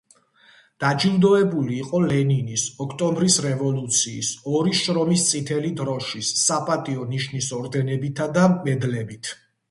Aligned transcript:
დაჯილდოვებული 0.83 1.75
იყო 1.81 1.99
ლენინის, 2.05 2.61
ოქტომბრის 2.85 3.35
რევოლუციის, 3.45 4.29
ორი 4.59 4.73
შრომის 4.79 5.25
წითელი 5.33 5.71
დროშის, 5.81 6.31
„საპატიო 6.45 7.05
ნიშნის“ 7.11 7.51
ორდენებითა 7.59 8.27
და 8.39 8.47
მედლებით. 8.55 9.31